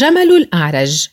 الجمل 0.00 0.32
الأعرج. 0.36 1.08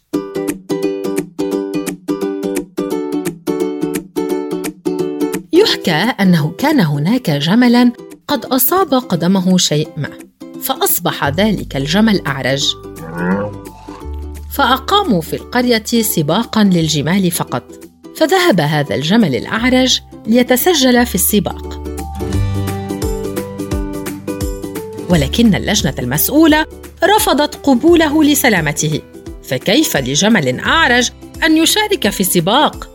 يحكى 5.54 5.92
أنه 5.92 6.52
كان 6.58 6.80
هناك 6.80 7.30
جملا 7.30 7.92
قد 8.28 8.46
أصاب 8.46 8.94
قدمه 8.94 9.58
شيء 9.58 9.90
ما 9.98 10.10
فأصبح 10.62 11.28
ذلك 11.28 11.76
الجمل 11.76 12.22
أعرج 12.28 12.66
فأقاموا 14.52 15.22
في 15.22 15.36
القرية 15.36 15.86
سباقا 16.02 16.64
للجمال 16.64 17.32
فقط 17.32 17.64
فذهب 18.16 18.60
هذا 18.60 18.96
الجمل 18.96 19.36
الأعرج 19.36 20.00
ليتسجل 20.28 21.06
في 21.06 21.16
السباق. 21.16 21.87
ولكن 25.10 25.56
اللجنة 25.56 25.94
المسؤولة 26.00 26.66
رفضت 27.04 27.56
قبوله 27.56 28.24
لسلامته. 28.24 29.02
فكيف 29.44 29.98
لجمل 29.98 30.60
أعرج 30.60 31.10
أن 31.44 31.58
يشارك 31.58 32.10
في 32.10 32.22
السباق؟ 32.22 32.90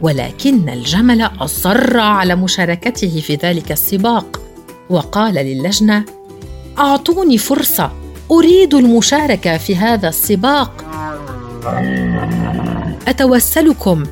ولكن 0.00 0.68
الجمل 0.68 1.30
أصر 1.40 1.98
على 2.00 2.36
مشاركته 2.36 3.20
في 3.20 3.34
ذلك 3.34 3.72
السباق 3.72 4.40
وقال 4.90 5.34
للجنة 5.34 6.04
أعطوني 6.78 7.38
فرصة 7.38 7.92
أريد 8.30 8.74
المشاركة 8.74 9.56
في 9.56 9.76
هذا 9.76 10.08
السباق. 10.08 10.84
أتوسلكم 13.08 14.04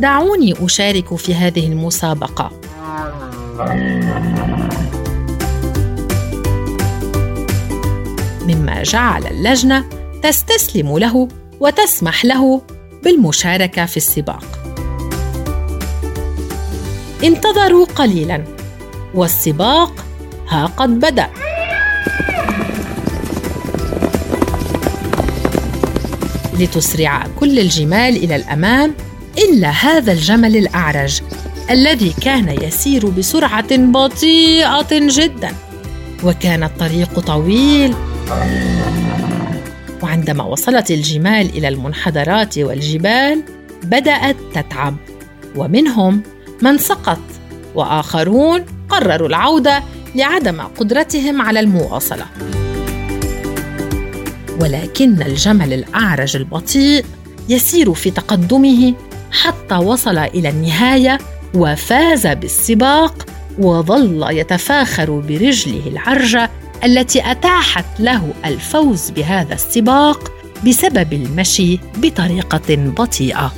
دعوني 0.00 0.54
أشارك 0.64 1.14
في 1.14 1.34
هذه 1.34 1.66
المسابقة. 1.66 2.50
جعل 8.82 9.26
اللجنة 9.26 9.84
تستسلم 10.22 10.98
له 10.98 11.28
وتسمح 11.60 12.24
له 12.24 12.62
بالمشاركة 13.04 13.86
في 13.86 13.96
السباق. 13.96 14.44
انتظروا 17.24 17.86
قليلا 17.86 18.44
والسباق 19.14 20.04
ها 20.48 20.66
قد 20.66 20.90
بدأ. 20.90 21.30
لتسرع 26.58 27.26
كل 27.40 27.58
الجمال 27.58 28.16
إلى 28.16 28.36
الأمام 28.36 28.94
إلا 29.38 29.70
هذا 29.70 30.12
الجمل 30.12 30.56
الأعرج 30.56 31.20
الذي 31.70 32.14
كان 32.22 32.62
يسير 32.62 33.06
بسرعة 33.06 33.76
بطيئة 33.76 34.88
جدا 34.92 35.54
وكان 36.24 36.62
الطريق 36.62 37.20
طويل 37.20 37.94
وعندما 40.02 40.44
وصلت 40.44 40.90
الجمال 40.90 41.48
إلى 41.56 41.68
المنحدرات 41.68 42.58
والجبال 42.58 43.42
بدأت 43.82 44.36
تتعب. 44.54 44.96
ومنهم 45.56 46.22
من 46.62 46.78
سقط 46.78 47.20
وآخرون 47.74 48.64
قرروا 48.88 49.28
العودة 49.28 49.82
لعدم 50.14 50.60
قدرتهم 50.60 51.42
على 51.42 51.60
المواصلة. 51.60 52.26
ولكن 54.60 55.22
الجمل 55.22 55.72
الأعرج 55.72 56.36
البطيء 56.36 57.04
يسير 57.48 57.94
في 57.94 58.10
تقدمه 58.10 58.94
حتى 59.30 59.74
وصل 59.74 60.18
إلى 60.18 60.48
النهاية 60.48 61.18
وفاز 61.54 62.26
بالسباق 62.26 63.26
وظل 63.58 64.26
يتفاخر 64.30 65.10
برجله 65.10 65.82
العرجة 65.86 66.50
التي 66.84 67.30
أتاحت 67.30 68.00
له 68.00 68.32
الفوز 68.44 69.10
بهذا 69.10 69.54
السباق 69.54 70.32
بسبب 70.66 71.12
المشي 71.12 71.78
بطريقة 71.96 72.76
بطيئة. 72.76 73.52